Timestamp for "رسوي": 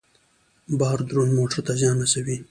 2.03-2.37